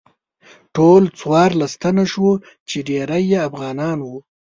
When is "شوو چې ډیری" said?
2.11-3.21